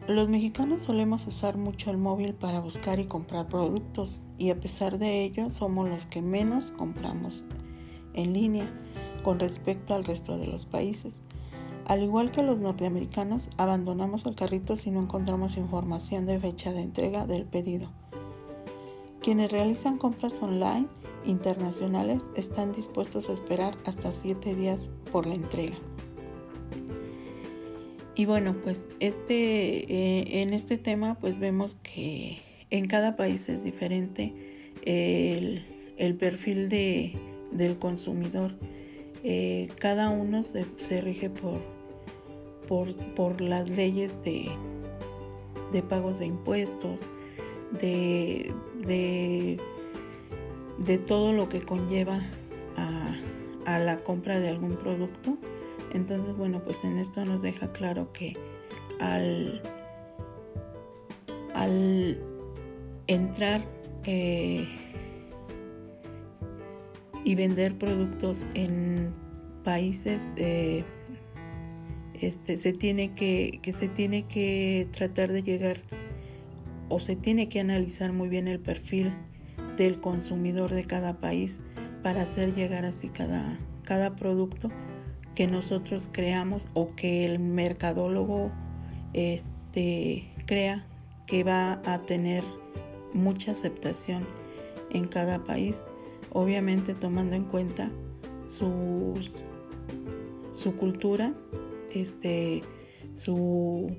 los 0.08 0.28
mexicanos 0.28 0.84
solemos 0.84 1.28
usar 1.28 1.58
mucho 1.58 1.92
el 1.92 1.98
móvil 1.98 2.34
para 2.34 2.62
buscar 2.62 3.00
y 3.00 3.06
comprar 3.06 3.48
productos 3.48 4.24
y 4.40 4.50
a 4.50 4.60
pesar 4.60 4.98
de 4.98 5.24
ello 5.24 5.52
somos 5.52 5.88
los 5.88 6.08
que 6.08 6.24
menos 6.24 6.72
compramos 6.72 7.44
en 8.14 8.34
línea 8.34 8.68
con 9.22 9.38
respecto 9.38 9.94
al 9.94 10.06
resto 10.06 10.38
de 10.38 10.48
los 10.48 10.66
países. 10.66 11.20
Al 11.90 12.04
igual 12.04 12.30
que 12.30 12.44
los 12.44 12.60
norteamericanos, 12.60 13.50
abandonamos 13.58 14.24
el 14.28 14.36
carrito 14.36 14.76
si 14.76 14.92
no 14.92 15.02
encontramos 15.02 15.58
información 15.58 16.28
de 16.28 16.40
fecha 16.40 16.72
de 16.72 16.82
entrega 16.82 17.26
del 17.26 17.46
pedido. 17.46 17.92
Quienes 19.24 19.52
realizan 19.52 19.98
compras 19.98 20.38
online 20.40 20.86
internacionales 21.26 22.22
están 22.36 22.74
dispuestos 22.74 23.28
a 23.28 23.34
esperar 23.34 23.76
hasta 23.86 24.12
7 24.12 24.54
días 24.54 24.92
por 25.12 25.26
la 25.26 25.34
entrega. 25.34 25.78
Y 28.14 28.26
bueno, 28.26 28.56
pues 28.64 28.88
este, 29.00 29.92
eh, 29.92 30.44
en 30.44 30.54
este 30.54 30.78
tema 30.78 31.16
pues 31.16 31.40
vemos 31.40 31.74
que 31.74 32.38
en 32.70 32.86
cada 32.86 33.16
país 33.16 33.50
es 33.50 33.64
diferente 33.64 34.36
el, 34.86 36.16
perfil 36.20 36.70
de, 36.70 37.14
del 37.52 37.80
consumidor. 37.80 38.54
Eh, 39.24 39.70
cada 39.80 40.12
uno 40.12 40.44
se, 40.44 41.02
rige 41.02 41.32
por, 41.32 41.79
por, 42.70 43.42
las 43.42 43.68
leyes 43.68 44.24
de, 44.24 44.52
de, 45.72 45.82
pagos 45.82 46.20
de 46.20 46.28
impuestos, 46.28 47.08
de, 47.72 48.54
de, 48.86 49.58
todo 51.00 51.34
lo 51.34 51.50
que 51.50 51.62
conlleva 51.62 52.22
a, 52.78 53.16
a 53.66 53.80
la 53.80 53.98
compra 54.04 54.40
de 54.40 54.50
algún 54.50 54.76
producto. 54.76 55.36
Entonces, 55.94 56.38
bueno, 56.38 56.62
pues 56.64 56.84
en 56.84 57.00
esto 57.00 57.26
nos 57.26 57.42
deja 57.42 57.72
claro 57.72 58.14
que 58.14 58.38
al, 59.00 59.64
al 61.56 62.22
entrar 63.08 63.66
eh, 64.06 64.68
y 67.24 67.34
vender 67.34 67.76
productos 67.78 68.48
en 68.54 69.12
países 69.64 70.34
eh, 70.38 70.84
este, 72.22 72.58
se 72.58 72.74
tiene 72.74 73.14
que, 73.14 73.60
se 73.74 73.88
tiene 73.88 74.24
que 74.24 74.88
tratar 74.92 75.32
de 75.32 75.44
llegar 75.44 75.82
o 76.90 77.00
se 77.00 77.16
tiene 77.16 77.50
que 77.50 77.60
analizar 77.60 78.14
muy 78.14 78.30
bien 78.30 78.48
el 78.48 78.60
perfil 78.60 79.14
del 79.78 80.00
consumidor 80.00 80.74
de 80.74 80.86
cada 80.86 81.20
país 81.20 81.62
para 82.04 82.24
hacer 82.24 82.54
llegar 82.56 82.86
así 82.86 83.10
cada, 83.10 83.58
cada 83.84 84.16
producto 84.16 84.70
que 85.36 85.48
nosotros 85.48 86.10
creamos 86.12 86.68
o 86.74 86.96
que 86.96 87.26
el 87.26 87.40
mercadólogo 87.40 88.52
este, 89.14 90.30
crea 90.46 90.86
que 91.26 91.44
va 91.44 91.82
a 91.86 92.02
tener 92.02 92.44
mucha 93.14 93.52
aceptación 93.52 94.28
en 94.92 95.08
cada 95.08 95.44
país, 95.44 95.84
obviamente 96.32 96.94
tomando 96.94 97.36
en 97.36 97.44
cuenta 97.44 97.92
su, 98.48 99.14
su 100.54 100.76
cultura, 100.76 101.34
este, 101.94 102.62
su 103.16 103.96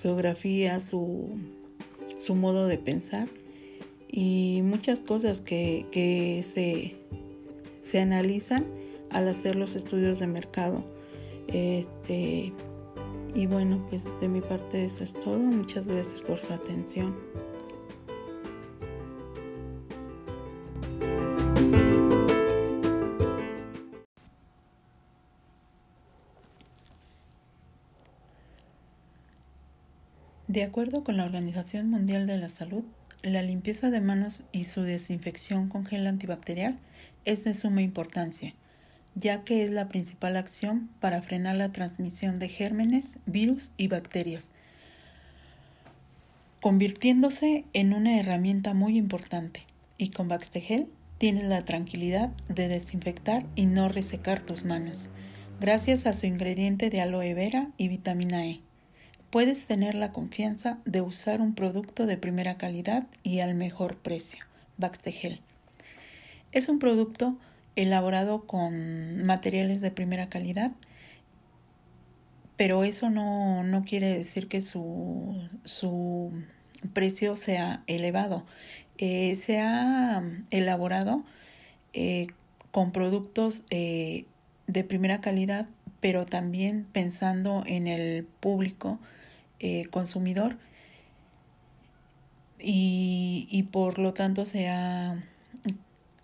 geografía, 0.00 0.80
su, 0.80 1.38
su, 2.16 2.34
modo 2.34 2.66
de 2.66 2.78
pensar 2.78 3.28
y 4.08 4.60
muchas 4.64 5.00
cosas 5.00 5.40
que, 5.40 5.86
que 5.90 6.42
se, 6.42 6.96
se 7.82 8.00
analizan 8.00 8.66
al 9.10 9.28
hacer 9.28 9.56
los 9.56 9.76
estudios 9.76 10.18
de 10.18 10.26
mercado. 10.26 10.84
Este, 11.48 12.52
y 13.34 13.46
bueno, 13.46 13.84
pues 13.88 14.04
de 14.20 14.28
mi 14.28 14.40
parte 14.40 14.84
eso 14.84 15.04
es 15.04 15.14
todo. 15.14 15.38
Muchas 15.38 15.86
gracias 15.86 16.20
por 16.20 16.38
su 16.38 16.52
atención. 16.52 17.16
De 30.52 30.64
acuerdo 30.64 31.02
con 31.02 31.16
la 31.16 31.24
Organización 31.24 31.88
Mundial 31.88 32.26
de 32.26 32.36
la 32.36 32.50
Salud, 32.50 32.84
la 33.22 33.40
limpieza 33.40 33.90
de 33.90 34.02
manos 34.02 34.44
y 34.52 34.66
su 34.66 34.82
desinfección 34.82 35.70
con 35.70 35.86
gel 35.86 36.06
antibacterial 36.06 36.78
es 37.24 37.44
de 37.44 37.54
suma 37.54 37.80
importancia 37.80 38.52
ya 39.14 39.44
que 39.44 39.64
es 39.64 39.70
la 39.70 39.88
principal 39.88 40.36
acción 40.36 40.88
para 41.00 41.22
frenar 41.22 41.56
la 41.56 41.72
transmisión 41.72 42.38
de 42.38 42.48
gérmenes, 42.48 43.18
virus 43.26 43.72
y 43.76 43.88
bacterias, 43.88 44.46
convirtiéndose 46.60 47.64
en 47.72 47.92
una 47.92 48.18
herramienta 48.18 48.74
muy 48.74 48.96
importante. 48.96 49.66
Y 49.98 50.10
con 50.10 50.28
Baxtegel 50.28 50.88
tienes 51.18 51.44
la 51.44 51.64
tranquilidad 51.64 52.30
de 52.48 52.68
desinfectar 52.68 53.44
y 53.54 53.66
no 53.66 53.88
resecar 53.88 54.42
tus 54.42 54.64
manos, 54.64 55.10
gracias 55.60 56.06
a 56.06 56.12
su 56.12 56.26
ingrediente 56.26 56.90
de 56.90 57.00
aloe 57.00 57.34
vera 57.34 57.68
y 57.76 57.88
vitamina 57.88 58.46
E. 58.46 58.60
Puedes 59.32 59.64
tener 59.64 59.94
la 59.94 60.12
confianza 60.12 60.76
de 60.84 61.00
usar 61.00 61.40
un 61.40 61.54
producto 61.54 62.04
de 62.04 62.18
primera 62.18 62.58
calidad 62.58 63.06
y 63.22 63.40
al 63.40 63.54
mejor 63.54 63.96
precio. 63.96 64.44
Baxtegel. 64.76 65.40
Es 66.52 66.68
un 66.68 66.78
producto 66.78 67.38
elaborado 67.74 68.42
con 68.46 69.24
materiales 69.24 69.80
de 69.80 69.90
primera 69.90 70.28
calidad, 70.28 70.72
pero 72.56 72.84
eso 72.84 73.08
no, 73.08 73.64
no 73.64 73.86
quiere 73.86 74.08
decir 74.08 74.48
que 74.48 74.60
su, 74.60 75.48
su 75.64 76.30
precio 76.92 77.34
sea 77.34 77.84
elevado. 77.86 78.44
Eh, 78.98 79.36
se 79.36 79.60
ha 79.60 80.22
elaborado 80.50 81.24
eh, 81.94 82.26
con 82.70 82.92
productos 82.92 83.64
eh, 83.70 84.26
de 84.66 84.84
primera 84.84 85.22
calidad, 85.22 85.68
pero 86.00 86.26
también 86.26 86.86
pensando 86.92 87.64
en 87.66 87.86
el 87.86 88.26
público 88.40 88.98
consumidor 89.90 90.56
y, 92.58 93.48
y 93.50 93.64
por 93.64 93.98
lo 93.98 94.12
tanto 94.12 94.46
se 94.46 94.68
ha 94.68 95.22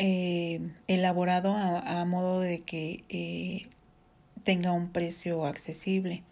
eh, 0.00 0.60
elaborado 0.86 1.56
a, 1.56 2.04
modo 2.04 2.38
de 2.38 2.60
que 2.60 3.02
eh, 3.08 3.66
tenga 4.44 4.70
un 4.70 4.90
precio 4.90 5.44
accesible. 5.44 6.22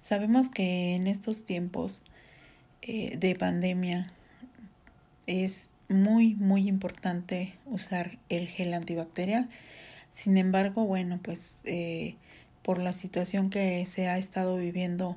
Sabemos 0.00 0.48
que 0.48 0.96
en 0.96 1.06
estos 1.06 1.44
tiempos 1.44 2.04
eh, 2.82 3.16
de 3.16 3.36
pandemia 3.36 4.12
es 5.28 5.70
muy, 5.88 6.34
muy 6.34 6.68
importante 6.68 7.54
usar 7.64 8.18
el 8.28 8.48
gel 8.48 8.74
antibacterial. 8.74 9.48
Sin 10.12 10.36
embargo, 10.36 10.84
bueno, 10.84 11.20
pues 11.22 11.62
por 12.62 12.78
la 12.78 12.92
situación 12.92 13.50
que 13.50 13.86
se 13.86 14.08
ha 14.08 14.18
estado 14.18 14.56
viviendo 14.56 15.16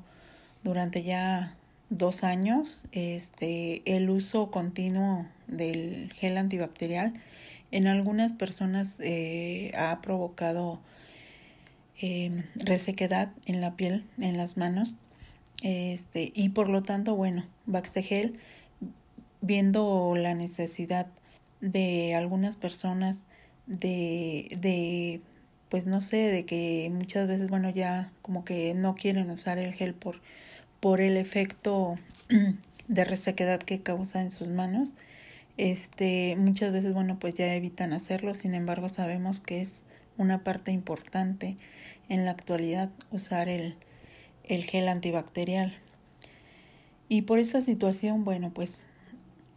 durante 0.65 1.03
ya 1.03 1.55
dos 1.91 2.23
años, 2.23 2.85
este, 2.91 3.83
el 3.85 4.09
uso 4.09 4.49
continuo 4.49 5.27
del 5.47 6.11
gel 6.13 6.37
antibacterial 6.37 7.13
en 7.69 7.87
algunas 7.87 8.31
personas 8.31 8.97
eh, 8.99 9.71
ha 9.77 10.01
provocado 10.01 10.79
eh, 12.01 12.43
resequedad 12.55 13.31
en 13.45 13.61
la 13.61 13.75
piel, 13.75 14.05
en 14.17 14.37
las 14.37 14.57
manos, 14.57 14.97
este, 15.61 16.31
y 16.33 16.49
por 16.49 16.67
lo 16.67 16.81
tanto, 16.81 17.15
bueno, 17.15 17.45
Baxegel, 17.67 18.39
viendo 19.41 20.15
la 20.17 20.33
necesidad 20.33 21.07
de 21.61 22.15
algunas 22.15 22.57
personas 22.57 23.27
de, 23.67 24.57
de, 24.59 25.21
pues 25.69 25.85
no 25.85 26.01
sé, 26.01 26.17
de 26.17 26.45
que 26.45 26.89
muchas 26.91 27.27
veces, 27.27 27.49
bueno, 27.51 27.69
ya 27.69 28.11
como 28.23 28.43
que 28.45 28.73
no 28.73 28.95
quieren 28.95 29.29
usar 29.29 29.59
el 29.59 29.73
gel 29.73 29.93
por, 29.93 30.21
por 30.85 31.01
el 31.01 31.17
efecto 31.17 31.95
de 32.87 33.05
resequedad 33.05 33.59
que 33.59 33.81
causa 33.81 34.21
en 34.21 34.29
sus 34.29 34.49
manos, 34.49 34.93
este, 35.57 36.35
muchas 36.35 36.71
veces, 36.71 36.93
bueno, 36.93 37.17
pues 37.17 37.33
ya 37.33 37.55
evitan 37.55 37.91
hacerlo, 37.91 38.35
sin 38.35 38.53
embargo, 38.53 38.87
sabemos 38.87 39.39
que 39.39 39.61
es 39.61 39.85
una 40.19 40.43
parte 40.43 40.71
importante 40.71 41.57
en 42.07 42.23
la 42.23 42.29
actualidad 42.29 42.91
usar 43.09 43.49
el, 43.49 43.77
el 44.43 44.63
gel 44.63 44.87
antibacterial. 44.87 45.75
Y 47.09 47.23
por 47.23 47.39
esta 47.39 47.61
situación, 47.61 48.23
bueno, 48.23 48.51
pues 48.53 48.85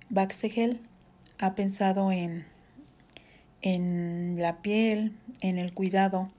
Baxegel 0.08 0.80
ha 1.38 1.54
pensado 1.54 2.10
en, 2.10 2.46
en 3.60 4.40
la 4.40 4.62
piel, 4.62 5.12
en 5.42 5.58
el 5.58 5.74
cuidado 5.74 6.30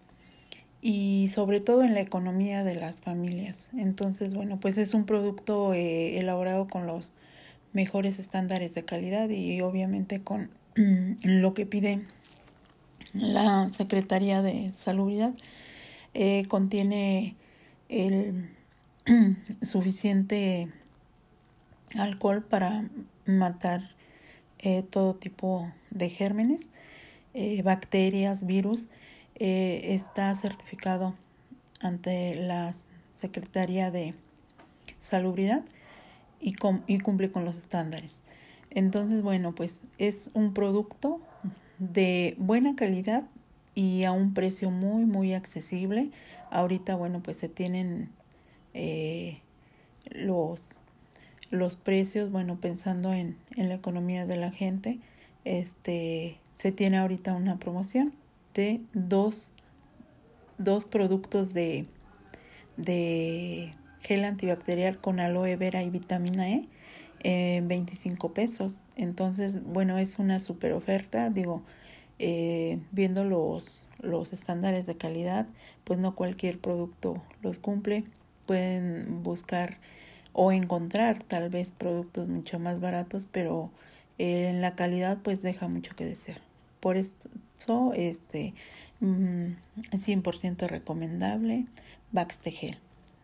y 0.81 1.27
sobre 1.27 1.59
todo 1.59 1.83
en 1.83 1.93
la 1.93 2.01
economía 2.01 2.63
de 2.63 2.75
las 2.75 3.01
familias. 3.01 3.69
Entonces, 3.73 4.33
bueno, 4.33 4.59
pues 4.59 4.77
es 4.77 4.93
un 4.93 5.05
producto 5.05 5.73
eh, 5.73 6.19
elaborado 6.19 6.67
con 6.67 6.87
los 6.87 7.13
mejores 7.73 8.17
estándares 8.17 8.73
de 8.75 8.85
calidad 8.85 9.29
y 9.29 9.61
obviamente 9.61 10.21
con 10.21 10.49
lo 11.23 11.53
que 11.53 11.65
pide 11.65 12.01
la 13.13 13.69
Secretaría 13.71 14.41
de 14.41 14.71
Salubridad. 14.75 15.33
Eh, 16.13 16.45
contiene 16.47 17.35
el 17.89 18.49
suficiente 19.61 20.69
alcohol 21.95 22.43
para 22.43 22.87
matar 23.25 23.81
eh, 24.59 24.83
todo 24.83 25.15
tipo 25.15 25.71
de 25.89 26.09
gérmenes, 26.09 26.69
bacterias, 27.63 28.45
virus. 28.45 28.89
Eh, 29.39 29.93
está 29.93 30.35
certificado 30.35 31.15
ante 31.81 32.35
la 32.35 32.73
Secretaría 33.17 33.89
de 33.89 34.13
Salubridad 34.99 35.63
y, 36.41 36.53
cumple 36.53 37.31
con 37.31 37.45
los 37.45 37.57
estándares. 37.57 38.21
Entonces, 38.69 39.21
bueno, 39.21 39.55
pues 39.55 39.81
es 39.97 40.29
un 40.33 40.53
producto 40.53 41.21
de 41.79 42.35
buena 42.37 42.75
calidad 42.75 43.23
y 43.75 44.03
a 44.03 44.11
un 44.11 44.33
precio 44.33 44.71
muy, 44.71 45.05
muy 45.05 45.33
accesible. 45.33 46.11
Ahorita, 46.51 46.95
bueno, 46.95 47.21
pues 47.23 47.37
se 47.37 47.49
tienen 47.49 48.09
los 50.11 50.79
los 51.51 51.75
precios, 51.75 52.31
bueno, 52.31 52.59
pensando 52.59 53.13
en, 53.13 53.35
en 53.55 53.69
la 53.69 53.75
economía 53.75 54.25
de 54.25 54.37
la 54.37 54.51
gente, 54.51 54.99
este, 55.45 56.37
se 56.57 56.71
tiene 56.71 56.97
ahorita 56.97 57.33
una 57.33 57.57
promoción 57.57 58.13
de 58.53 58.81
dos, 58.93 59.53
dos 60.57 60.85
productos 60.85 61.53
de, 61.53 61.85
de 62.77 63.71
gel 64.01 64.25
antibacterial 64.25 64.99
con 64.99 65.19
aloe 65.19 65.55
vera 65.55 65.83
y 65.83 65.89
vitamina 65.89 66.49
E 66.49 66.67
en 67.23 67.67
25 67.67 68.33
pesos. 68.33 68.83
Entonces, 68.95 69.63
bueno, 69.63 69.97
es 69.97 70.19
una 70.19 70.39
super 70.39 70.73
oferta, 70.73 71.29
digo, 71.29 71.63
eh, 72.17 72.79
viendo 72.91 73.23
los, 73.23 73.85
los 74.01 74.33
estándares 74.33 74.85
de 74.85 74.95
calidad, 74.95 75.47
pues 75.83 75.99
no 75.99 76.15
cualquier 76.15 76.59
producto 76.59 77.21
los 77.41 77.59
cumple. 77.59 78.03
Pueden 78.45 79.21
buscar 79.23 79.77
o 80.33 80.51
encontrar 80.51 81.23
tal 81.23 81.49
vez 81.49 81.71
productos 81.71 82.27
mucho 82.27 82.59
más 82.59 82.79
baratos, 82.79 83.27
pero 83.31 83.71
eh, 84.17 84.49
en 84.49 84.61
la 84.61 84.75
calidad 84.75 85.19
pues 85.23 85.41
deja 85.41 85.67
mucho 85.67 85.95
que 85.95 86.05
desear. 86.05 86.41
Por 86.79 86.97
eso, 87.59 87.93
este, 87.93 88.53
100% 89.01 90.63
mm, 90.63 90.65
recomendable 90.67 91.65
Baxtegel. 92.11 92.77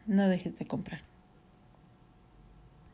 No 0.06 0.28
dejes 0.28 0.58
de 0.60 0.65
comprar. 0.65 1.02